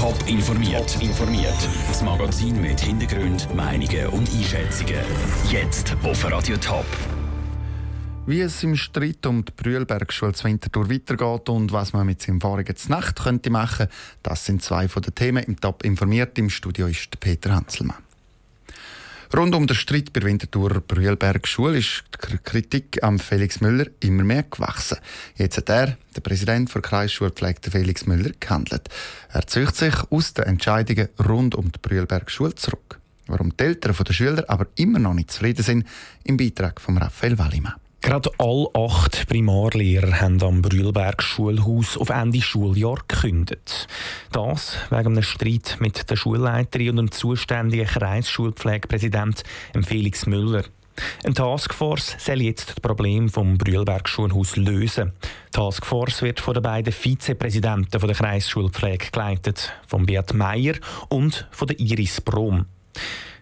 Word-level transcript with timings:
Top 0.00 0.16
informiert. 0.26 0.96
informiert. 1.02 1.68
Das 1.88 2.00
Magazin 2.00 2.58
mit 2.58 2.80
Hintergrund, 2.80 3.54
Meinungen 3.54 4.06
und 4.06 4.30
Einschätzungen. 4.32 5.04
Jetzt 5.50 5.94
auf 6.02 6.24
Radio 6.24 6.56
Top. 6.56 6.86
Wie 8.24 8.40
es 8.40 8.62
im 8.62 8.76
Streit 8.76 9.26
um 9.26 9.44
die 9.44 9.52
Brühlbergschule 9.54 10.32
zu 10.32 10.44
Winterthur 10.44 10.88
weitergeht 10.90 11.50
und 11.50 11.72
was 11.72 11.92
man 11.92 12.06
mit 12.06 12.22
seinem 12.22 12.40
vorigen 12.40 12.76
Nacht 12.88 13.22
könnte 13.22 13.50
machen, 13.50 13.88
das 14.22 14.46
sind 14.46 14.62
zwei 14.62 14.88
von 14.88 15.02
den 15.02 15.14
Themen 15.14 15.44
im 15.44 15.60
Top 15.60 15.84
informiert. 15.84 16.38
Im 16.38 16.48
Studio 16.48 16.86
ist 16.86 17.20
Peter 17.20 17.54
Hanselmann. 17.54 17.98
Rund 19.32 19.54
um 19.54 19.64
den 19.64 19.76
Streit 19.76 20.12
bei 20.12 20.22
Winterthur 20.22 20.80
Brühlberg 20.80 21.46
Schule 21.46 21.78
ist 21.78 22.02
die 22.32 22.38
Kritik 22.38 23.00
am 23.04 23.20
Felix 23.20 23.60
Müller 23.60 23.86
immer 24.00 24.24
mehr 24.24 24.42
gewachsen. 24.42 24.98
Jetzt 25.36 25.56
hat 25.56 25.68
er, 25.68 25.96
der 26.16 26.20
Präsident 26.20 26.74
der 26.74 26.82
Kreisschulpflege 26.82 27.70
Felix 27.70 28.06
Müller, 28.06 28.32
gehandelt. 28.40 28.88
Er 29.28 29.46
zieht 29.46 29.76
sich 29.76 29.94
aus 30.10 30.34
den 30.34 30.46
Entscheidungen 30.46 31.10
rund 31.24 31.54
um 31.54 31.70
die 31.70 31.78
Brühlberg 31.80 32.28
Schule 32.28 32.56
zurück. 32.56 32.98
Warum 33.28 33.56
die 33.56 33.62
Eltern 33.62 33.94
der 34.04 34.12
Schüler 34.12 34.44
aber 34.48 34.66
immer 34.74 34.98
noch 34.98 35.14
nicht 35.14 35.30
zufrieden 35.30 35.62
sind, 35.62 35.86
im 36.24 36.36
Beitrag 36.36 36.80
von 36.80 36.98
Raphael 36.98 37.38
Wallimann. 37.38 37.74
Gerade 38.00 38.30
alle 38.38 38.66
acht 38.74 39.28
Primarlehrer 39.28 40.20
haben 40.20 40.42
am 40.42 40.62
Brühlberg 40.62 41.22
Schulhaus 41.22 41.98
auf 41.98 42.08
Ende 42.08 42.40
Schuljahr 42.40 42.98
gekündigt. 43.06 43.88
Das 44.32 44.78
wegen 44.88 45.12
einem 45.12 45.22
Streit 45.22 45.76
mit 45.80 46.08
der 46.10 46.16
Schulleiterin 46.16 46.90
und 46.90 46.96
dem 46.96 47.12
zuständigen 47.12 47.86
Kreisschulpflegepräsident 47.86 49.42
Felix 49.82 50.24
Müller. 50.24 50.64
Eine 51.24 51.34
Taskforce 51.34 52.16
soll 52.18 52.40
jetzt 52.42 52.70
das 52.70 52.80
Problem 52.80 53.28
vom 53.28 53.58
Brühlberg 53.58 54.08
Schulhaus 54.08 54.56
lösen. 54.56 55.12
Die 55.48 55.50
Taskforce 55.52 56.22
wird 56.22 56.40
von 56.40 56.54
den 56.54 56.62
beiden 56.62 56.92
Vizepräsidenten 56.92 58.00
der 58.00 58.14
Kreisschulpflege 58.14 59.10
geleitet, 59.10 59.72
von 59.86 60.06
Beat 60.06 60.32
Meier 60.32 60.74
und 61.10 61.46
von 61.50 61.68
Iris 61.68 62.20
Brom. 62.22 62.66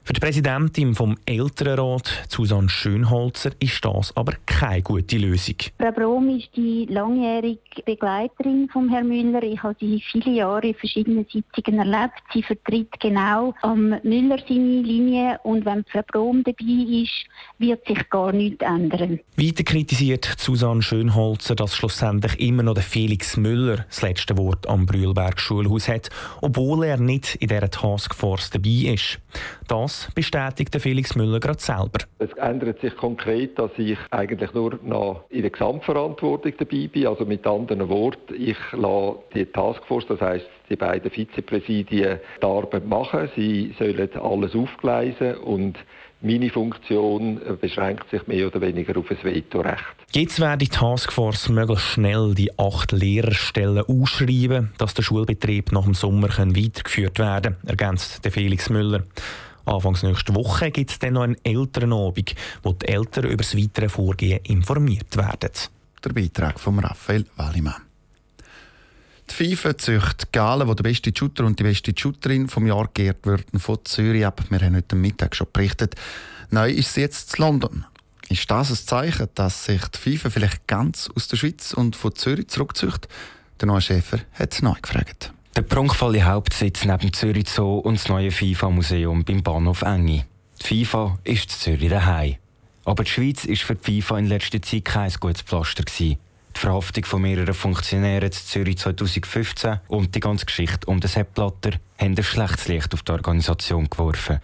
Für 0.09 0.15
die 0.15 0.21
Präsidentin 0.21 0.95
vom 0.95 1.19
Elternrat, 1.27 2.25
Susanne 2.31 2.71
Schönholzer, 2.71 3.51
ist 3.61 3.85
das 3.85 4.17
aber 4.17 4.33
keine 4.47 4.81
gute 4.81 5.19
Lösung. 5.19 5.57
Frau 5.79 5.93
Brom 5.93 6.31
ist 6.31 6.49
die 6.57 6.87
langjährige 6.89 7.83
Begleiterin 7.85 8.71
von 8.73 8.89
Herrn 8.89 9.09
Müller. 9.09 9.43
Ich 9.43 9.63
habe 9.63 9.77
sie 9.79 10.03
viele 10.11 10.31
Jahre 10.31 10.69
in 10.69 10.75
verschiedenen 10.77 11.27
Sitzungen 11.31 11.81
erlebt. 11.81 12.23
Sie 12.33 12.43
vertritt 12.43 12.99
genau 13.01 13.53
am 13.61 13.91
Müller 14.03 14.39
seine 14.49 14.81
Linie 14.81 15.41
und 15.43 15.67
wenn 15.67 15.85
Frau 15.85 16.01
Brom 16.11 16.43
dabei 16.43 17.03
ist, 17.03 17.27
wird 17.59 17.87
sich 17.87 18.09
gar 18.09 18.33
nichts 18.33 18.65
ändern. 18.65 19.21
Weiter 19.37 19.63
kritisiert 19.63 20.25
Susanne 20.39 20.81
Schönholzer, 20.81 21.55
dass 21.55 21.77
schlussendlich 21.77 22.41
immer 22.41 22.63
noch 22.63 22.73
der 22.73 22.83
Felix 22.83 23.37
Müller 23.37 23.85
das 23.91 24.01
letzte 24.01 24.39
Wort 24.39 24.67
am 24.69 24.87
Brühlberg 24.87 25.39
Schulhaus 25.39 25.87
hat, 25.87 26.09
obwohl 26.41 26.87
er 26.87 26.97
nicht 26.97 27.35
in 27.35 27.49
dieser 27.49 27.71
Taskforce 27.71 28.49
dabei 28.49 28.95
ist. 28.95 29.21
Das 29.67 29.98
bestätigt 30.15 30.77
Felix 30.81 31.15
Müller 31.15 31.41
gerade 31.41 31.61
selber. 31.61 31.99
Es 32.19 32.33
ändert 32.35 32.81
sich 32.81 32.97
konkret, 32.97 33.59
dass 33.59 33.71
ich 33.77 33.99
eigentlich 34.11 34.53
nur 34.55 34.79
noch 34.83 35.25
in 35.31 35.43
der 35.43 35.51
Gesamtverantwortung 35.51 36.53
dabei 36.59 36.89
bin. 36.89 37.07
Also 37.07 37.25
mit 37.25 37.47
anderen 37.47 37.89
Worten, 37.89 38.35
ich 38.37 38.59
lasse 38.73 39.19
die 39.35 39.47
Taskforce, 39.47 40.07
das 40.09 40.21
heißt 40.21 40.47
die 40.71 40.77
beiden 40.77 41.11
Vizepräsidien, 41.11 42.21
die 42.41 42.45
Arbeit 42.45 42.87
machen. 42.87 43.31
Sie 43.35 43.75
sollen 43.79 44.09
alles 44.15 44.55
aufgleisen 44.55 45.37
und 45.37 45.79
meine 46.21 46.51
Funktion 46.51 47.41
beschränkt 47.61 48.11
sich 48.11 48.27
mehr 48.27 48.49
oder 48.49 48.61
weniger 48.61 48.99
auf 48.99 49.09
ein 49.09 49.19
Vetorecht. 49.23 49.85
Jetzt 50.11 50.41
werde 50.41 50.59
die 50.59 50.69
Taskforce 50.69 51.49
möglichst 51.49 51.87
schnell 51.87 52.35
die 52.35 52.59
acht 52.59 52.91
Lehrerstellen 52.91 53.85
ausschreiben, 53.87 54.73
dass 54.79 54.95
der 54.95 55.05
Schulbetrieb 55.05 55.71
nach 55.71 55.85
dem 55.85 55.95
Sommer 55.95 56.29
weitergeführt 56.29 57.21
werden 57.21 57.57
kann, 57.61 57.69
ergänzt 57.69 58.21
Felix 58.29 58.69
Müller. 58.69 59.05
Anfangs 59.69 60.03
nächste 60.03 60.35
Woche 60.35 60.71
gibt 60.71 60.91
es 60.91 60.99
dann 60.99 61.15
noch 61.15 61.23
einen 61.23 61.37
Elternabend, 61.45 62.35
wo 62.63 62.73
die 62.73 62.89
Eltern 62.89 63.27
über 63.27 63.37
das 63.37 63.57
weitere 63.57 63.89
Vorgehen 63.89 64.41
informiert 64.45 65.17
werden. 65.17 65.51
Der 66.03 66.11
Beitrag 66.11 66.59
von 66.59 66.79
Raphael 66.79 67.27
Wallimann. 67.37 67.83
Die 69.31 69.35
FIFA 69.35 69.77
züchtet 69.77 70.33
Galen, 70.33 70.69
wo 70.69 70.75
der 70.75 70.85
beste 70.85 71.13
Shooter 71.15 71.45
und 71.45 71.59
die 71.59 71.65
beste 71.65 71.93
Shooterin 71.95 72.49
vom 72.49 72.67
Jahr 72.67 72.89
geehrt 72.95 73.27
werden, 73.27 73.61
von 73.61 73.79
Zürich 73.85 74.25
ab. 74.25 74.43
Wir 74.49 74.61
haben 74.61 74.77
heute 74.77 74.97
Mittag 74.97 75.37
schon 75.37 75.49
berichtet. 75.53 75.97
Neu 76.51 76.71
ist 76.71 76.95
sie 76.95 77.03
jetzt 77.03 77.37
in 77.37 77.45
London. 77.45 77.85
Ist 78.31 78.51
das 78.51 78.71
ein 78.71 78.77
Zeichen, 78.77 79.29
dass 79.35 79.67
sich 79.67 79.83
die 79.89 79.99
FIFA 79.99 80.31
vielleicht 80.31 80.67
ganz 80.67 81.11
aus 81.15 81.29
der 81.29 81.37
Schweiz 81.37 81.75
und 81.75 81.95
von 81.95 82.15
Zürich 82.15 82.49
zurückzieht? 82.49 83.09
Der 83.61 83.67
neue 83.67 83.81
Schäfer 83.81 84.21
hat 84.33 84.55
es 84.55 84.63
neu 84.63 84.75
gefragt. 84.81 85.33
Der 85.59 85.65
prunkvolle 85.65 86.25
Hauptsitz 86.25 86.85
neben 86.85 87.13
Zürich 87.13 87.49
Zoo 87.49 87.79
und 87.79 87.97
das 87.99 88.09
neue 88.09 88.31
FIFA-Museum 88.31 89.25
beim 89.25 89.43
Bahnhof 89.43 89.83
Engi. 89.83 90.23
Die 90.63 90.85
FIFA 90.85 91.19
ist 91.25 91.51
in 91.51 91.59
Zürich 91.59 91.91
daheim. 91.91 92.37
Aber 92.85 93.03
die 93.03 93.11
Schweiz 93.11 93.45
ist 93.45 93.63
für 93.63 93.75
die 93.75 94.01
FIFA 94.01 94.21
in 94.21 94.27
letzter 94.27 94.63
Zeit 94.63 94.85
kein 94.85 95.13
gutes 95.19 95.43
Pflaster. 95.43 95.83
Gewesen. 95.83 96.17
Die 96.55 96.61
Verhaftung 96.61 97.05
von 97.05 97.23
mehreren 97.23 97.55
Funktionären 97.55 98.29
in 98.29 98.33
Zürich 98.33 98.79
2015 98.79 99.81
und 99.89 100.15
die 100.15 100.21
ganze 100.21 100.47
Geschichte 100.47 100.87
um 100.87 101.01
den 101.01 101.11
Sepp 101.11 101.35
Blatter 101.35 101.73
haben 101.99 102.17
ein 102.17 102.23
schlechtes 102.23 102.69
Licht 102.69 102.95
auf 102.95 103.03
die 103.03 103.11
Organisation 103.11 103.91
geworfen. 103.91 104.39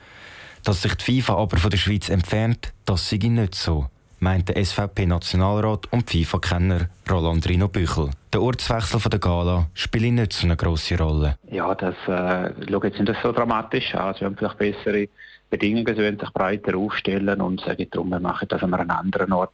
Dass 0.64 0.82
sich 0.82 0.96
die 0.96 1.22
FIFA 1.22 1.36
aber 1.36 1.58
von 1.58 1.70
der 1.70 1.78
Schweiz 1.78 2.08
entfernt, 2.08 2.72
das 2.86 3.08
sei 3.08 3.18
nicht 3.18 3.54
so 3.54 3.88
meint 4.24 4.48
der 4.48 4.64
SVP-Nationalrat 4.64 5.92
und 5.92 6.10
FIFA-Kenner 6.10 6.88
Roland 7.10 7.46
Rino 7.46 7.68
Büchel. 7.68 8.10
Der 8.32 8.40
Ortswechsel 8.40 8.98
von 8.98 9.10
der 9.10 9.20
Gala 9.20 9.66
spielt 9.74 10.14
nicht 10.14 10.32
so 10.32 10.46
eine 10.46 10.56
grosse 10.56 10.98
Rolle. 10.98 11.36
Ja, 11.50 11.74
das 11.74 11.94
äh, 12.08 12.50
schaut 12.68 12.84
jetzt 12.84 12.98
nicht 12.98 13.14
so 13.22 13.32
dramatisch 13.32 13.94
an. 13.94 14.14
Sie 14.18 14.24
haben 14.24 14.34
vielleicht 14.36 14.58
bessere 14.58 15.08
Bedingungen, 15.50 15.94
sie 15.94 16.02
wollen 16.02 16.18
sich 16.18 16.32
breiter 16.32 16.74
aufstellen 16.76 17.40
und 17.42 17.60
sagen 17.60 17.86
darum, 17.90 18.08
wir 18.08 18.18
machen 18.18 18.48
das 18.48 18.62
an 18.62 18.72
einem 18.72 18.90
anderen 18.90 19.32
Ort. 19.32 19.52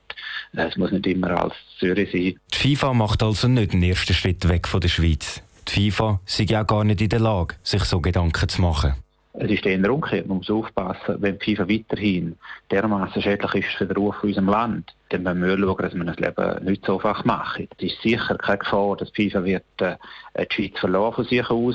Äh, 0.57 0.69
es 0.69 0.77
muss 0.77 0.93
nicht 0.93 1.07
immer 1.09 1.43
als 1.43 1.55
Zürich 1.81 2.13
sein. 2.13 2.39
Die 2.55 2.77
FIFA 2.77 2.95
macht 2.95 3.25
also 3.25 3.49
nicht 3.49 3.73
den 3.73 3.83
ersten 3.83 4.15
Schritt 4.15 4.49
weg 4.49 4.69
von 4.69 4.81
der 4.81 4.89
Schweiz. 4.89 5.43
Die 5.67 5.91
FIFA 5.91 6.21
sei 6.25 6.45
ja 6.45 6.63
gar 6.63 6.85
nicht 6.85 7.01
in 7.01 7.09
der 7.09 7.21
Lage, 7.21 7.57
sich 7.65 7.83
so 7.83 8.01
Gedanken 8.01 8.49
zu 8.49 8.63
machen. 8.63 8.95
Es 9.43 9.51
ist 9.51 9.65
eher 9.65 9.91
umgekehrt. 9.91 10.27
Man 10.27 10.39
muss 10.39 10.51
aufpassen, 10.51 11.17
wenn 11.21 11.39
die 11.39 11.57
FIFA 11.57 11.67
weiterhin 11.67 12.37
dermaßen 12.71 13.23
schädlich 13.23 13.65
ist 13.65 13.79
für 13.79 13.87
den 13.87 13.97
Ruf 13.97 14.23
unserem 14.23 14.49
Land, 14.49 14.95
dann 15.09 15.23
müssen 15.23 15.63
wir 15.63 15.67
schauen, 15.67 15.77
dass 15.79 15.95
wir 15.95 16.05
das 16.05 16.19
Leben 16.19 16.65
nicht 16.67 16.85
so 16.85 16.97
einfach 16.97 17.25
machen. 17.25 17.67
Es 17.79 17.85
ist 17.85 18.03
sicher 18.03 18.37
keine 18.37 18.59
Gefahr, 18.59 18.99
dass 18.99 19.11
die 19.13 19.31
FIFA 19.31 19.45
wird, 19.45 19.65
äh, 19.79 19.97
die 20.45 20.55
Schweiz 20.55 20.79
verloren 20.79 21.15
von 21.15 21.25
sich 21.25 21.49
aus. 21.49 21.75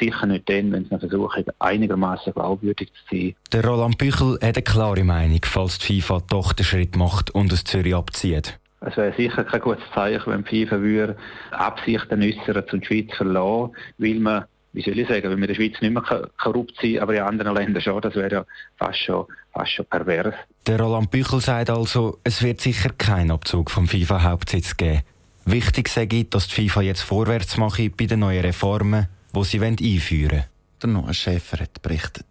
Sicher 0.00 0.26
nicht 0.26 0.48
dann, 0.48 0.72
wenn 0.72 0.86
sie 0.86 0.98
versuchen, 0.98 1.44
einigermaßen 1.60 2.32
glaubwürdig 2.32 2.90
zu 2.92 3.16
sein. 3.16 3.34
Der 3.52 3.64
Roland 3.64 3.96
Büchel 3.96 4.34
hat 4.42 4.56
eine 4.56 4.62
klare 4.62 5.04
Meinung, 5.04 5.40
falls 5.44 5.78
die 5.78 6.00
FIFA 6.00 6.20
doch 6.28 6.52
den 6.52 6.64
Schritt 6.64 6.96
macht 6.96 7.30
und 7.30 7.52
aus 7.52 7.62
Zürich 7.62 7.94
abzieht. 7.94 8.58
Es 8.80 8.96
wäre 8.96 9.14
sicher 9.16 9.44
kein 9.44 9.60
gutes 9.60 9.84
Zeichen, 9.94 10.32
wenn 10.32 10.44
die 10.44 10.66
FIFA 10.66 10.80
würde 10.80 11.16
Absichten 11.52 12.22
äußern, 12.22 12.64
zum 12.68 12.82
Schweiz 12.82 13.14
verlassen, 13.16 13.70
weil 13.98 14.14
man 14.16 14.44
wie 14.74 14.82
soll 14.82 14.98
ich 14.98 15.08
sagen, 15.08 15.30
wenn 15.30 15.38
wir 15.38 15.48
in 15.48 15.54
der 15.54 15.54
Schweiz 15.54 15.80
nicht 15.80 15.92
mehr 15.92 16.28
korrupt 16.36 16.74
sind, 16.80 16.98
aber 16.98 17.14
in 17.14 17.22
anderen 17.22 17.54
Ländern 17.54 17.80
schon, 17.80 18.00
das 18.00 18.16
wäre 18.16 18.30
ja 18.32 18.44
fast 18.76 18.98
schon, 18.98 19.26
fast 19.52 19.70
schon 19.70 19.86
pervers. 19.86 20.34
Der 20.66 20.80
Roland 20.80 21.12
Büchel 21.12 21.40
sagt 21.40 21.70
also, 21.70 22.18
es 22.24 22.42
wird 22.42 22.60
sicher 22.60 22.90
keinen 22.90 23.30
Abzug 23.30 23.70
vom 23.70 23.86
FIFA-Hauptsitz 23.86 24.76
geben. 24.76 25.02
Wichtig 25.46 25.88
sage 25.88 26.24
dass 26.24 26.48
die 26.48 26.68
FIFA 26.68 26.82
jetzt 26.82 27.02
vorwärts 27.02 27.56
macht 27.56 27.96
bei 27.96 28.06
den 28.06 28.20
neuen 28.20 28.44
Reformen, 28.44 29.06
die 29.34 29.44
sie 29.44 29.60
einführen 29.60 30.30
wollen. 30.30 30.44
Der 30.82 30.90
neue 30.90 31.14
Schäfer 31.14 31.60
hat 31.60 31.80
berichtet. 31.80 32.26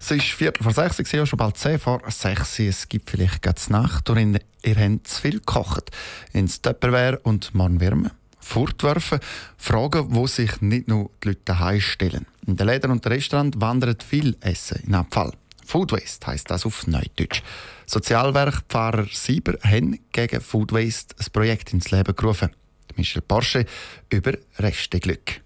Es 0.00 0.10
ist 0.10 0.22
Viertel 0.22 0.62
vor 0.64 0.72
sechs, 0.72 0.98
ich 0.98 1.28
schon 1.28 1.36
bald 1.36 1.58
zehn 1.58 1.78
vor 1.78 2.00
sechs. 2.08 2.58
Es 2.58 2.88
gibt 2.88 3.10
vielleicht 3.10 3.42
ganz 3.42 3.68
Nacht 3.68 4.08
und 4.08 4.40
ihr 4.64 4.76
habt 4.76 5.06
zu 5.06 5.20
viel 5.20 5.38
gekocht. 5.38 5.90
Ins 6.32 6.62
Tupperware 6.62 7.20
und 7.22 7.54
morgen 7.54 7.78
wärmen 7.78 8.10
fortwerfen. 8.42 9.20
Fragen, 9.56 10.14
wo 10.14 10.26
sich 10.26 10.60
nicht 10.60 10.88
nur 10.88 11.10
die 11.22 11.28
Leute 11.28 11.40
daheim 11.44 11.80
stellen. 11.80 12.26
In 12.46 12.56
den 12.56 12.66
Läden 12.66 12.90
und 12.90 13.06
Restaurants 13.06 13.60
wandert 13.60 14.02
viel 14.02 14.36
Essen 14.40 14.82
in 14.86 14.94
Abfall. 14.94 15.32
Food 15.64 15.92
Waste 15.92 16.26
heisst 16.26 16.50
das 16.50 16.66
auf 16.66 16.86
Neudeutsch. 16.86 17.42
Sozialwerk 17.86 18.64
Pfarrer 18.68 19.06
Sieber 19.10 19.54
haben 19.62 19.98
gegen 20.12 20.40
Food 20.40 20.72
Waste 20.72 21.14
ein 21.18 21.26
Projekt 21.32 21.72
ins 21.72 21.90
Leben 21.90 22.14
gerufen. 22.14 22.50
Michel 22.96 23.22
Porsche 23.22 23.64
über 24.10 24.32
Resteglück. 24.58 25.40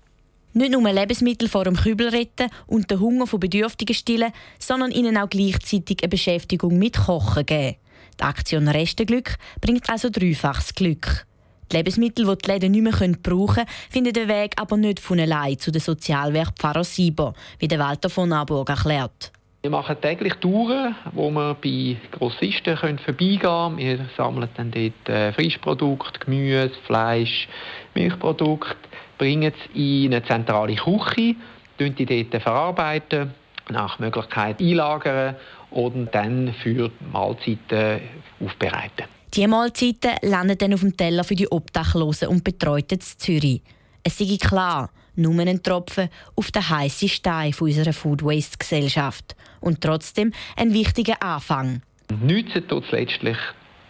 Nicht 0.52 0.72
nur 0.72 0.90
Lebensmittel 0.90 1.48
vor 1.48 1.64
dem 1.64 1.76
Kübel 1.76 2.08
retten 2.08 2.48
und 2.66 2.90
den 2.90 2.98
Hunger 2.98 3.26
von 3.26 3.40
Bedürftigen 3.40 3.94
stillen, 3.94 4.32
sondern 4.58 4.90
ihnen 4.90 5.18
auch 5.18 5.28
gleichzeitig 5.28 5.98
eine 6.02 6.08
Beschäftigung 6.08 6.78
mit 6.78 6.96
Kochen 6.96 7.44
geben. 7.44 7.76
Die 8.18 8.24
Aktion 8.24 8.66
Resteglück 8.66 9.36
bringt 9.60 9.88
also 9.90 10.08
dreifaches 10.08 10.74
Glück. 10.74 11.26
Die 11.70 11.76
Lebensmittel, 11.76 12.26
die 12.26 12.38
die 12.38 12.50
Läden 12.50 12.72
nicht 12.72 12.82
mehr 12.82 12.92
brauchen 12.92 13.54
können, 13.54 13.66
finden 13.90 14.12
den 14.12 14.28
Weg 14.28 14.54
aber 14.56 14.76
nicht 14.76 15.00
von 15.00 15.18
allein 15.18 15.58
zu 15.58 15.70
den 15.72 15.80
Sozialwerk 15.80 16.52
Pfarrer 16.56 16.84
Sieber, 16.84 17.34
wie 17.58 17.68
der 17.68 17.78
Walter 17.78 18.08
von 18.08 18.28
Naburg 18.28 18.68
erklärt. 18.68 19.32
Wir 19.62 19.70
machen 19.70 19.96
täglich 20.00 20.34
Touren, 20.34 20.94
wo 21.12 21.28
wir 21.30 21.54
bei 21.54 21.96
Grossisten 22.12 22.76
können 22.76 23.00
vorbeigehen 23.00 23.40
können. 23.40 23.78
Wir 23.78 23.98
sammeln 24.16 24.48
dann 24.56 24.70
dort 24.70 25.08
äh, 25.08 25.32
Frischprodukte, 25.32 26.20
Gemüse, 26.20 26.70
Fleisch, 26.86 27.48
Milchprodukte, 27.94 28.76
bringen 29.18 29.52
es 29.52 29.74
in 29.74 30.14
eine 30.14 30.24
zentrale 30.24 30.76
Küche 30.76 31.34
die 31.78 32.06
dort 32.06 32.42
verarbeiten, 32.42 33.34
nach 33.68 33.98
Möglichkeit 33.98 34.60
einlagern 34.60 35.36
und 35.70 36.14
dann 36.14 36.54
für 36.62 36.90
Mahlzeiten 37.12 38.00
aufbereiten. 38.40 39.06
Die 39.36 39.46
Mahlzeiten 39.46 40.12
landen 40.22 40.56
dann 40.56 40.72
auf 40.72 40.80
dem 40.80 40.96
Teller 40.96 41.22
für 41.22 41.34
die 41.34 41.46
Obdachlosen 41.48 42.28
und 42.28 42.42
Betreuten 42.42 42.94
in 42.94 43.00
Zürich. 43.02 43.60
Es 44.02 44.16
sei 44.16 44.38
klar, 44.40 44.88
nur 45.14 45.38
ein 45.38 45.62
Tropfen 45.62 46.08
auf 46.36 46.50
den 46.50 46.66
heißen 46.66 47.10
Stein 47.10 47.52
unserer 47.60 47.92
Food 47.92 48.22
Waste 48.22 48.56
Gesellschaft. 48.56 49.36
Und 49.60 49.82
trotzdem 49.82 50.32
ein 50.56 50.72
wichtiger 50.72 51.22
Anfang. 51.22 51.82
Nützen 52.22 52.66
tut 52.66 52.84
es 52.86 52.92
letztlich 52.92 53.36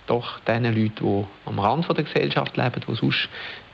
doch 0.08 0.40
den 0.40 0.64
Leuten, 0.64 0.94
die 1.00 1.24
am 1.44 1.60
Rand 1.60 1.86
der 1.96 2.02
Gesellschaft 2.02 2.56
leben, 2.56 2.82
die 2.88 2.96
sonst 2.96 3.28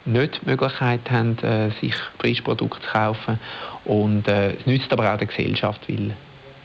nicht 0.05 0.41
die 0.43 0.51
Möglichkeit 0.51 1.11
haben, 1.11 1.39
äh, 1.39 1.71
sich 1.81 1.95
Preisprodukte 2.19 2.83
zu 2.83 2.93
kaufen. 2.93 3.41
Und 3.87 4.29
äh, 4.29 4.57
es 4.57 4.67
nützt 4.67 4.93
aber 4.93 5.11
auch 5.11 5.17
der 5.17 5.27
Gesellschaft, 5.27 5.89
weil 5.89 6.15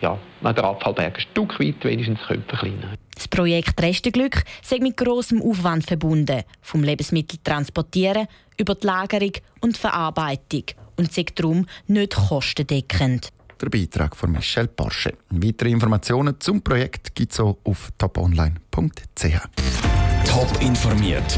ja, 0.01 0.18
man 0.42 0.54
den 0.54 0.65
Abfallberg 0.65 1.15
ein 1.15 1.21
Stück 1.21 1.57
weit 1.62 1.81
wenigstens 1.86 2.19
verkleinern 2.19 2.81
könnte. 2.81 3.06
Das 3.38 3.44
Projekt 3.44 3.80
Resteglück 3.80 4.44
sei 4.63 4.80
mit 4.80 4.98
großem 4.98 5.44
Aufwand 5.44 5.86
verbunden, 5.86 6.42
vom 6.60 6.84
Lebensmittel 6.84 7.38
transportieren 7.44 8.25
über 8.57 8.74
die 8.74 8.88
Lagerung 8.88 9.34
und 9.62 9.78
Verarbeitung 9.78 10.63
und 10.95 11.13
sei 11.13 11.24
darum 11.36 11.68
nicht 11.86 12.16
kostendeckend. 12.16 13.30
Der 13.62 13.69
Beitrag 13.69 14.16
von 14.16 14.31
Michel 14.31 14.68
Porsche. 14.68 15.13
Weitere 15.30 15.69
Informationen 15.69 16.39
zum 16.39 16.63
Projekt 16.63 17.13
gibt 17.13 17.31
es 17.31 17.39
auch 17.39 17.60
auf 17.63 17.92
toponline.ch. 18.00 19.40
Top 20.25 20.60
informiert, 20.60 21.38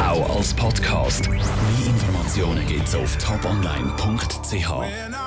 auch 0.00 0.36
als 0.36 0.54
Podcast. 0.54 1.28
Mehr 1.28 1.40
Informationen 1.84 2.64
gibt 2.68 2.86
es 2.86 2.94
auf 2.94 3.18
toponline.ch. 3.18 5.19